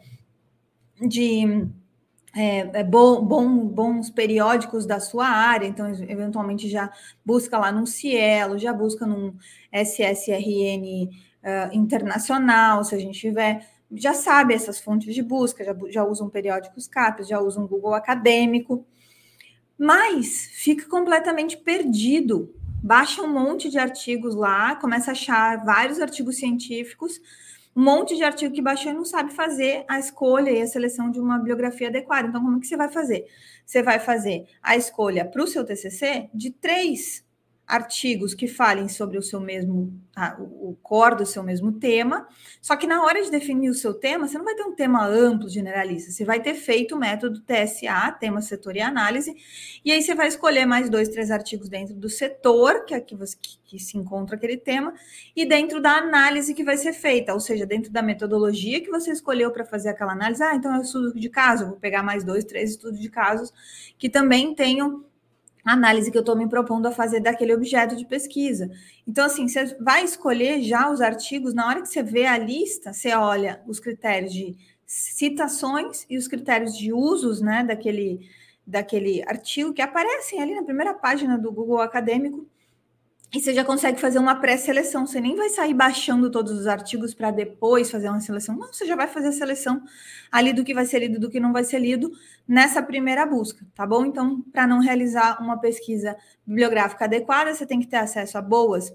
[1.00, 1.68] de
[2.36, 6.92] é, é bom, bom, bons periódicos da sua área, então eventualmente já
[7.26, 9.36] busca lá num Cielo, já busca num
[9.72, 11.10] SSRN uh,
[11.44, 16.30] ah, internacional, se a gente tiver, já sabe essas fontes de busca, já, já usam
[16.30, 18.86] periódicos CAPES, já usam Google acadêmico,
[19.78, 22.54] mas fica completamente perdido.
[22.84, 27.20] Baixa um monte de artigos lá, começa a achar vários artigos científicos,
[27.76, 31.12] um monte de artigo que baixou e não sabe fazer a escolha e a seleção
[31.12, 32.28] de uma bibliografia adequada.
[32.28, 33.26] Então, como é que você vai fazer?
[33.66, 37.24] Você vai fazer a escolha para o seu TCC de três
[37.68, 42.26] artigos que falem sobre o seu mesmo, ah, o core do seu mesmo tema,
[42.62, 45.06] só que na hora de definir o seu tema, você não vai ter um tema
[45.06, 49.36] amplo, generalista, você vai ter feito o método TSA, tema, setor e análise,
[49.84, 53.18] e aí você vai escolher mais dois, três artigos dentro do setor, que é que,
[53.18, 54.94] você, que, que se encontra aquele tema,
[55.36, 59.12] e dentro da análise que vai ser feita, ou seja, dentro da metodologia que você
[59.12, 62.46] escolheu para fazer aquela análise, ah, então é estudo de caso, vou pegar mais dois,
[62.46, 63.52] três estudos de casos
[63.98, 65.04] que também tenham
[65.74, 68.70] análise que eu estou me propondo a fazer daquele objeto de pesquisa.
[69.08, 72.94] Então, assim, você vai escolher já os artigos, na hora que você vê a lista,
[72.94, 78.30] você olha os critérios de citações e os critérios de usos, né, daquele,
[78.66, 82.48] daquele artigo que aparecem ali na primeira página do Google Acadêmico,
[83.34, 85.06] e você já consegue fazer uma pré-seleção.
[85.06, 88.56] Você nem vai sair baixando todos os artigos para depois fazer uma seleção.
[88.56, 89.84] Não, você já vai fazer a seleção
[90.32, 92.12] ali do que vai ser lido, do que não vai ser lido
[92.48, 94.06] nessa primeira busca, tá bom?
[94.06, 98.94] Então, para não realizar uma pesquisa bibliográfica adequada, você tem que ter acesso a boas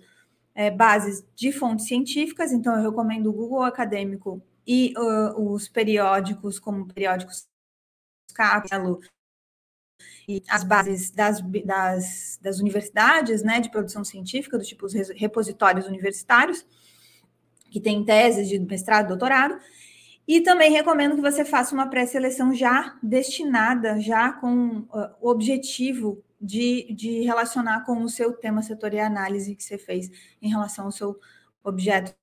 [0.54, 2.52] é, bases de fontes científicas.
[2.52, 7.46] Então, eu recomendo o Google Acadêmico e uh, os periódicos, como periódicos
[8.34, 9.00] Capelo,
[10.28, 15.86] e as bases das, das, das universidades, né, de produção científica, do tipo os repositórios
[15.86, 16.66] universitários,
[17.70, 19.58] que tem teses de mestrado, doutorado,
[20.26, 26.22] e também recomendo que você faça uma pré-seleção já destinada, já com uh, o objetivo
[26.40, 30.10] de, de relacionar com o seu tema setor e análise que você fez
[30.40, 31.18] em relação ao seu
[31.62, 32.14] objeto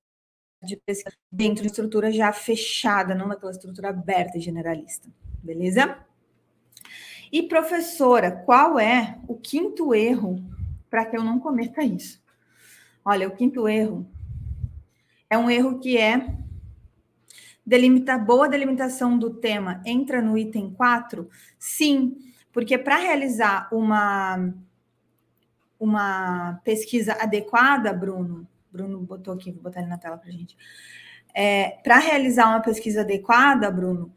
[0.62, 5.08] de pesquisa dentro de estrutura já fechada, não daquela estrutura aberta e generalista.
[5.42, 5.98] Beleza?
[7.32, 10.42] E professora, qual é o quinto erro
[10.88, 12.20] para que eu não cometa isso?
[13.04, 14.06] Olha, o quinto erro
[15.28, 16.34] é um erro que é
[17.64, 21.28] delimitar boa delimitação do tema entra no item 4?
[21.58, 22.16] Sim,
[22.52, 24.52] porque para realizar uma
[25.78, 30.54] uma pesquisa adequada, Bruno, Bruno botou aqui, vou botar ele na tela para gente.
[31.32, 34.12] É, para realizar uma pesquisa adequada, Bruno,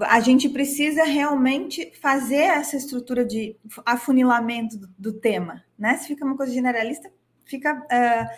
[0.00, 5.96] a gente precisa realmente fazer essa estrutura de afunilamento do, do tema, né?
[5.96, 7.10] Se fica uma coisa generalista,
[7.44, 8.36] fica uh,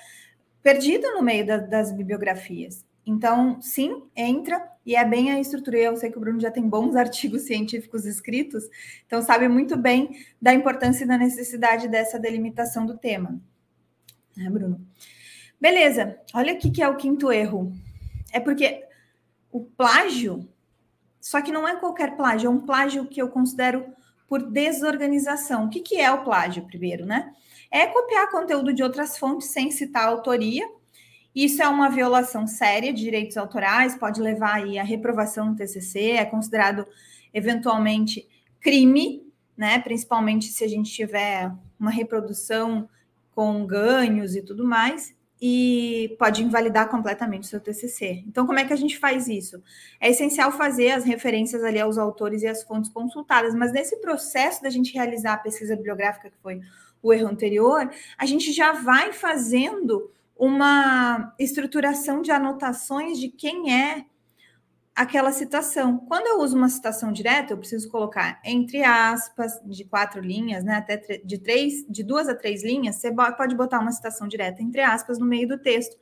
[0.63, 2.87] perdido no meio da, das bibliografias.
[3.05, 5.79] Então, sim, entra e é bem a estrutura.
[5.79, 8.65] Eu sei que o Bruno já tem bons artigos científicos escritos,
[9.07, 13.41] então sabe muito bem da importância e da necessidade dessa delimitação do tema.
[14.37, 14.87] Né, Bruno?
[15.61, 17.73] Beleza, olha aqui que é o quinto erro.
[18.33, 18.85] É porque
[19.51, 20.49] o plágio
[21.29, 23.85] só que não é qualquer plágio, é um plágio que eu considero
[24.27, 25.67] por desorganização.
[25.67, 27.35] O que, que é o plágio, primeiro, né?
[27.71, 30.67] É copiar conteúdo de outras fontes sem citar a autoria.
[31.35, 36.13] Isso é uma violação séria de direitos autorais, pode levar aí a reprovação no TCC,
[36.13, 36.87] é considerado
[37.35, 38.27] eventualmente
[38.59, 39.23] crime,
[39.55, 39.79] né?
[39.81, 42.89] Principalmente se a gente tiver uma reprodução
[43.35, 48.25] com ganhos e tudo mais e pode invalidar completamente o seu TCC.
[48.27, 49.63] Então, como é que a gente faz isso?
[50.01, 54.63] É essencial fazer as referências ali aos autores e às fontes consultadas, mas nesse processo
[54.63, 56.61] da gente realizar a pesquisa bibliográfica, que foi
[57.03, 64.05] o erro anterior, a gente já vai fazendo uma estruturação de anotações de quem é
[64.99, 65.97] aquela citação.
[66.09, 70.75] Quando eu uso uma citação direta, eu preciso colocar entre aspas de quatro linhas, né,
[70.75, 74.81] até de três, de duas a três linhas, você pode botar uma citação direta entre
[74.81, 75.97] aspas no meio do texto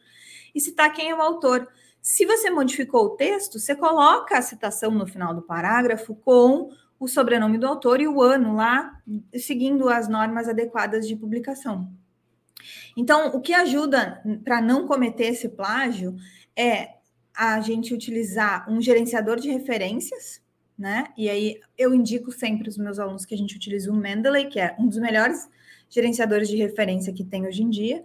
[0.54, 1.68] e citar quem é o autor.
[2.00, 7.06] Se você modificou o texto, você coloca a citação no final do parágrafo com o
[7.06, 8.98] sobrenome do autor e o ano lá,
[9.34, 11.92] seguindo as normas adequadas de publicação.
[12.96, 16.16] Então, o que ajuda para não cometer esse plágio
[16.56, 16.95] é
[17.36, 20.40] a gente utilizar um gerenciador de referências,
[20.78, 21.08] né?
[21.16, 24.58] E aí eu indico sempre os meus alunos que a gente utilize o Mendeley, que
[24.58, 25.48] é um dos melhores
[25.88, 28.02] gerenciadores de referência que tem hoje em dia.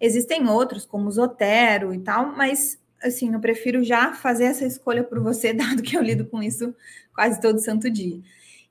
[0.00, 5.04] Existem outros, como o Zotero e tal, mas assim, eu prefiro já fazer essa escolha
[5.04, 6.74] por você, dado que eu lido com isso
[7.14, 8.20] quase todo santo dia.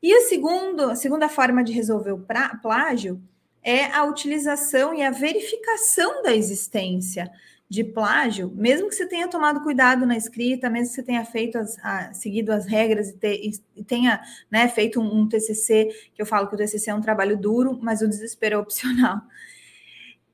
[0.02, 2.26] E a, segundo, a segunda forma de resolver o
[2.62, 3.22] plágio
[3.62, 7.32] é a utilização e a verificação da existência
[7.72, 11.58] de plágio, mesmo que você tenha tomado cuidado na escrita, mesmo que você tenha feito
[11.58, 16.22] as, a, seguido as regras e, te, e tenha né, feito um, um, TCC, que
[16.22, 19.22] eu falo que o TCC é um trabalho duro, mas o desespero é opcional.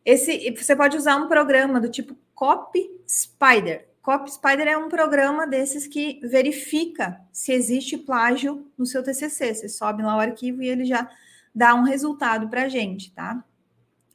[0.04, 3.88] Esse, você pode usar um programa do tipo Copy Spider.
[4.02, 9.54] Copy Spider é um programa desses que verifica se existe plágio no seu TCC.
[9.54, 11.08] Você sobe lá o arquivo e ele já
[11.54, 13.43] dá um resultado para a gente, tá?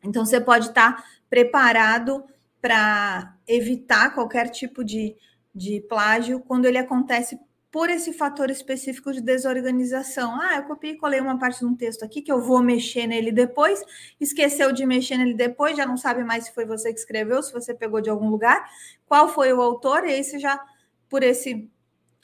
[0.03, 2.25] Então, você pode estar tá preparado
[2.63, 5.17] para evitar qualquer tipo de,
[5.53, 7.39] de plágio quando ele acontece
[7.73, 10.39] por esse fator específico de desorganização.
[10.41, 13.07] Ah, eu copiei e colei uma parte de um texto aqui que eu vou mexer
[13.07, 13.83] nele depois,
[14.21, 17.53] esqueceu de mexer nele depois, já não sabe mais se foi você que escreveu, se
[17.53, 18.65] você pegou de algum lugar,
[19.07, 20.63] qual foi o autor, e aí você já,
[21.09, 21.69] por esse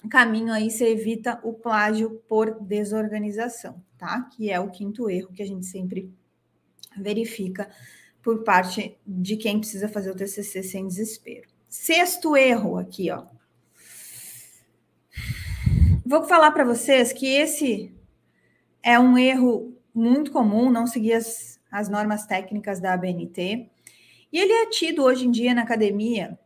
[0.08, 4.28] caminho aí, você evita o plágio por desorganização, tá?
[4.36, 6.12] Que é o quinto erro que a gente sempre
[6.96, 7.68] verifica
[8.22, 11.48] por parte de quem precisa fazer o TCC sem desespero.
[11.68, 13.24] Sexto erro aqui, ó.
[16.04, 17.92] Vou falar para vocês que esse
[18.82, 23.68] é um erro muito comum, não seguir as, as normas técnicas da ABNT.
[24.32, 26.38] E ele é tido hoje em dia na academia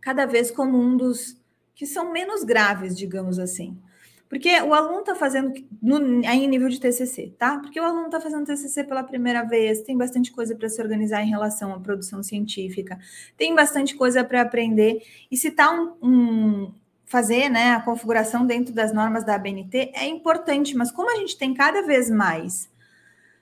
[0.00, 1.38] cada vez como um dos
[1.74, 3.80] que são menos graves, digamos assim.
[4.28, 7.58] Porque o aluno está fazendo no, em nível de TCC, tá?
[7.58, 11.22] Porque o aluno está fazendo TCC pela primeira vez, tem bastante coisa para se organizar
[11.22, 12.98] em relação à produção científica,
[13.36, 15.02] tem bastante coisa para aprender.
[15.30, 16.74] E se está um, um,
[17.06, 21.38] fazer né, a configuração dentro das normas da ABNT é importante, mas como a gente
[21.38, 22.68] tem cada vez mais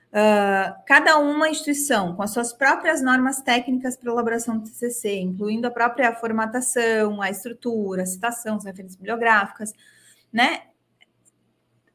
[0.07, 5.67] uh, cada uma instituição com as suas próprias normas técnicas para elaboração do TCC, incluindo
[5.67, 9.73] a própria formatação, a estrutura, a citação, as referências bibliográficas,
[10.31, 10.61] né?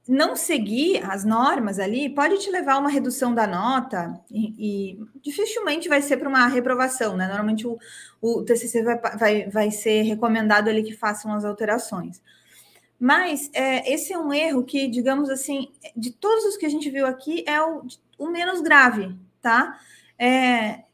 [0.08, 4.98] Não seguir as normas ali pode te levar a uma redução da nota e, e
[5.22, 7.26] dificilmente vai ser para uma reprovação, né?
[7.28, 7.78] Normalmente o,
[8.20, 12.20] o TCC vai, vai, vai ser recomendado ali que façam as alterações.
[12.98, 16.88] Mas é, esse é um erro que, digamos assim, de todos os que a gente
[16.90, 17.82] viu aqui, é o,
[18.18, 19.78] o menos grave, tá?
[20.18, 20.84] É,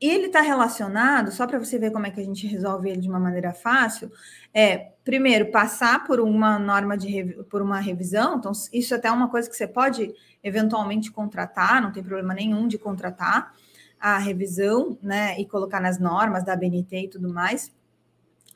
[0.00, 3.08] ele está relacionado, só para você ver como é que a gente resolve ele de
[3.08, 4.10] uma maneira fácil,
[4.54, 9.12] é primeiro passar por uma norma de por uma revisão, então isso é até é
[9.12, 13.52] uma coisa que você pode eventualmente contratar, não tem problema nenhum de contratar
[14.00, 17.70] a revisão, né, e colocar nas normas da BNT e tudo mais,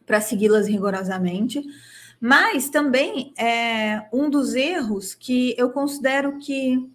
[0.06, 1.62] para segui-las rigorosamente.
[2.18, 6.90] Mas também é um dos erros que eu considero que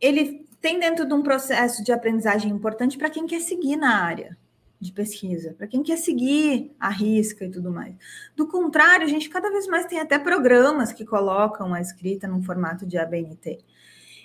[0.00, 4.36] ele tem dentro de um processo de aprendizagem importante para quem quer seguir na área
[4.80, 7.94] de pesquisa, para quem quer seguir a risca e tudo mais.
[8.34, 12.42] Do contrário, a gente cada vez mais tem até programas que colocam a escrita num
[12.42, 13.60] formato de ABNT.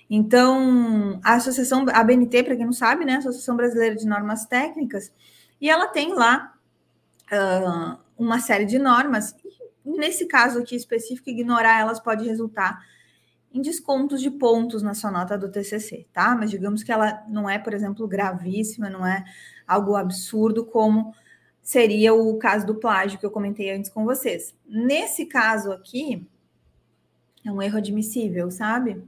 [0.09, 5.11] Então, a associação ABNT, para quem não sabe, né, Associação Brasileira de Normas Técnicas,
[5.61, 6.55] e ela tem lá
[7.31, 9.35] uh, uma série de normas.
[9.85, 12.83] Nesse caso aqui específico, ignorar elas pode resultar
[13.53, 16.35] em descontos de pontos na sua nota do TCC, tá?
[16.35, 19.25] Mas digamos que ela não é, por exemplo, gravíssima, não é
[19.67, 21.13] algo absurdo como
[21.61, 24.55] seria o caso do plágio que eu comentei antes com vocês.
[24.65, 26.27] Nesse caso aqui,
[27.45, 29.03] é um erro admissível, sabe?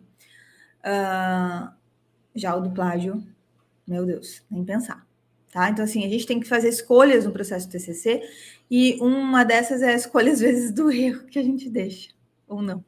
[0.84, 1.72] Uh,
[2.36, 3.24] já o do plágio,
[3.88, 5.06] meu Deus, nem pensar.
[5.52, 5.70] Tá?
[5.70, 8.24] Então, assim, a gente tem que fazer escolhas no processo do TCC
[8.70, 12.10] e uma dessas é a escolha, às vezes, do erro que a gente deixa,
[12.48, 12.84] ou não.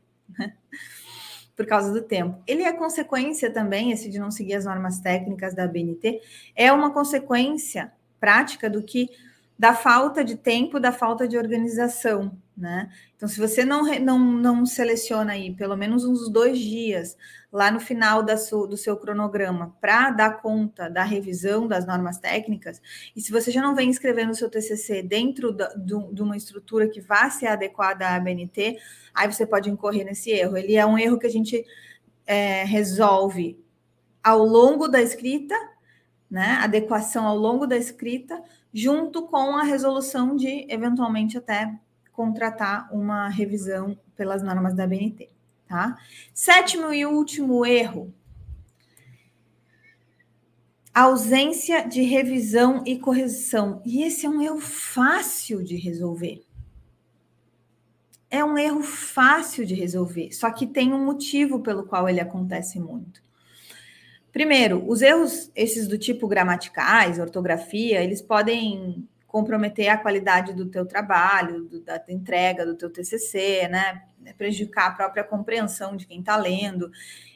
[1.55, 2.41] Por causa do tempo.
[2.45, 6.21] Ele é consequência também, esse de não seguir as normas técnicas da BNT,
[6.55, 9.09] é uma consequência prática do que
[9.57, 12.89] da falta de tempo, da falta de organização, né?
[13.15, 17.17] Então, se você não, não, não seleciona aí pelo menos uns dois dias
[17.51, 22.17] lá no final da su, do seu cronograma para dar conta da revisão das normas
[22.17, 22.81] técnicas,
[23.15, 26.37] e se você já não vem escrevendo o seu TCC dentro da, do, de uma
[26.37, 28.77] estrutura que vá ser adequada à ABNT,
[29.13, 30.57] aí você pode incorrer nesse erro.
[30.57, 31.65] Ele é um erro que a gente
[32.25, 33.59] é, resolve
[34.23, 35.55] ao longo da escrita,
[36.29, 36.57] né?
[36.61, 38.41] Adequação ao longo da escrita,
[38.73, 41.79] junto com a resolução de eventualmente até
[42.15, 45.29] contratar uma revisão pelas normas da BNT,
[45.67, 45.97] tá?
[46.33, 48.13] Sétimo e último erro.
[50.93, 53.81] Ausência de revisão e correção.
[53.85, 56.41] E esse é um erro fácil de resolver.
[58.31, 62.79] É um erro fácil de resolver, só que tem um motivo pelo qual ele acontece
[62.79, 63.21] muito.
[64.31, 70.85] Primeiro, os erros, esses do tipo gramaticais, ortografia, eles podem comprometer a qualidade do teu
[70.85, 74.01] trabalho, do, da entrega do teu TCC, né?
[74.37, 76.89] Prejudicar a própria compreensão de quem está lendo.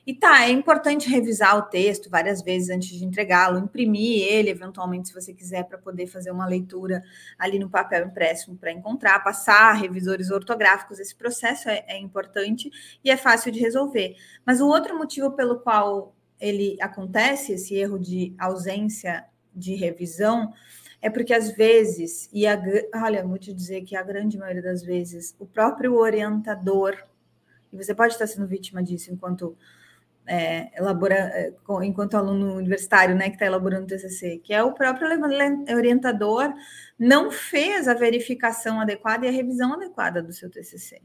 [0.08, 5.10] E tá, é importante revisar o texto várias vezes antes de entregá-lo, imprimir ele, eventualmente,
[5.10, 7.04] se você quiser, para poder fazer uma leitura
[7.38, 11.02] ali no papel impresso para encontrar, passar revisores ortográficos.
[11.02, 12.72] Esse processo é, é importante
[13.04, 14.16] e é fácil de resolver.
[14.46, 20.54] Mas o outro motivo pelo qual ele acontece, esse erro de ausência de revisão,
[21.02, 22.62] é porque às vezes, e a,
[22.96, 26.98] olha, vou te dizer que a grande maioria das vezes, o próprio orientador,
[27.72, 29.56] e você pode estar sendo vítima disso enquanto
[30.30, 34.74] é, elabora, é, enquanto aluno universitário, né, que está elaborando o TCC, que é o
[34.74, 35.08] próprio
[35.76, 36.54] orientador
[36.98, 41.02] não fez a verificação adequada e a revisão adequada do seu TCC,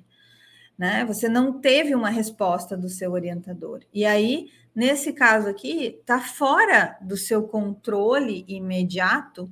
[0.77, 1.05] né?
[1.07, 3.81] Você não teve uma resposta do seu orientador.
[3.93, 9.49] E aí, nesse caso aqui, está fora do seu controle imediato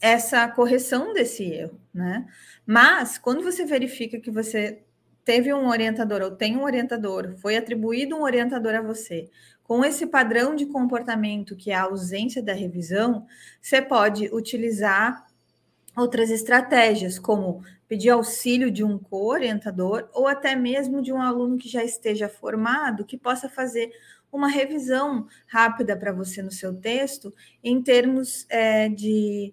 [0.00, 2.26] essa correção desse erro, né?
[2.66, 4.82] Mas quando você verifica que você
[5.24, 9.28] teve um orientador ou tem um orientador, foi atribuído um orientador a você,
[9.62, 13.26] com esse padrão de comportamento que é a ausência da revisão,
[13.60, 15.24] você pode utilizar
[15.96, 21.68] outras estratégias, como pedir auxílio de um co-orientador ou até mesmo de um aluno que
[21.68, 23.92] já esteja formado, que possa fazer
[24.32, 27.32] uma revisão rápida para você no seu texto,
[27.62, 29.52] em termos é, de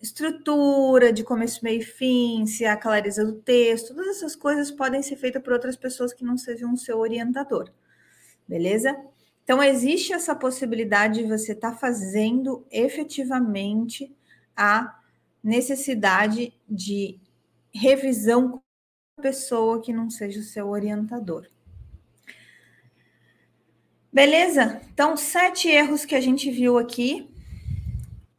[0.00, 5.02] estrutura, de começo, meio e fim, se há clareza do texto, todas essas coisas podem
[5.02, 7.70] ser feitas por outras pessoas que não sejam o seu orientador,
[8.46, 8.96] beleza?
[9.42, 14.14] Então, existe essa possibilidade de você estar tá fazendo efetivamente
[14.54, 15.00] a
[15.42, 17.18] necessidade de
[17.72, 18.60] revisão com
[19.18, 21.46] a pessoa que não seja o seu orientador.
[24.12, 24.80] Beleza?
[24.92, 27.30] Então, sete erros que a gente viu aqui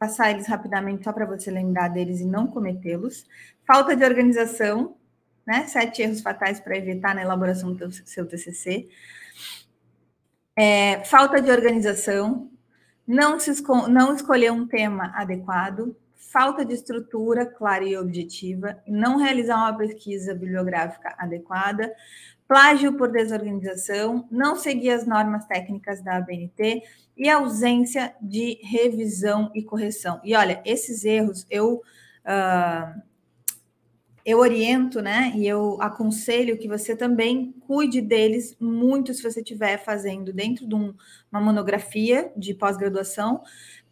[0.00, 3.26] passar eles rapidamente só para você lembrar deles e não cometê-los.
[3.66, 4.96] Falta de organização,
[5.46, 5.66] né?
[5.66, 8.88] Sete erros fatais para evitar na elaboração do seu TCC.
[10.56, 12.50] É, falta de organização,
[13.06, 19.18] não, se esco não escolher um tema adequado, falta de estrutura clara e objetiva, não
[19.18, 21.94] realizar uma pesquisa bibliográfica adequada,
[22.48, 26.82] plágio por desorganização, não seguir as normas técnicas da ABNT
[27.20, 30.18] e ausência de revisão e correção.
[30.24, 31.82] E olha, esses erros eu
[32.24, 33.02] uh,
[34.24, 35.32] eu oriento, né?
[35.34, 40.74] E eu aconselho que você também cuide deles muito se você estiver fazendo dentro de
[40.74, 40.94] um,
[41.30, 43.42] uma monografia de pós-graduação,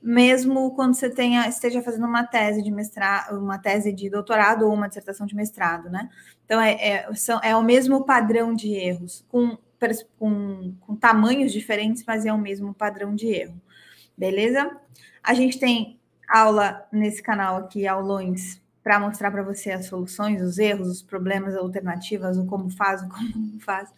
[0.00, 4.72] mesmo quando você tenha, esteja fazendo uma tese de mestrado, uma tese de doutorado ou
[4.72, 6.08] uma dissertação de mestrado, né?
[6.46, 9.58] Então é, é, são, é o mesmo padrão de erros, com
[10.18, 13.60] com, com tamanhos diferentes, mas é o mesmo padrão de erro.
[14.16, 14.70] Beleza?
[15.22, 15.98] A gente tem
[16.28, 21.56] aula nesse canal aqui, aulões, para mostrar para você as soluções, os erros, os problemas,
[21.56, 23.92] alternativas, o como faz, o como não faz.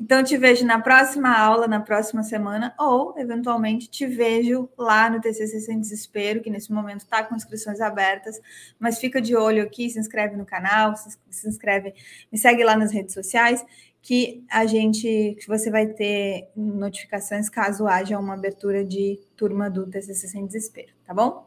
[0.00, 5.20] Então, te vejo na próxima aula, na próxima semana, ou, eventualmente, te vejo lá no
[5.20, 8.40] TCC Sem Desespero, que nesse momento está com inscrições abertas,
[8.78, 11.94] mas fica de olho aqui, se inscreve no canal, se inscreve,
[12.30, 13.64] me segue lá nas redes sociais
[14.02, 19.86] que a gente, que você vai ter notificações caso haja uma abertura de turma do
[19.86, 21.46] TCC Sem Desespero, tá bom?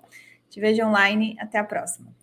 [0.49, 2.13] Te vejo online, até a próxima.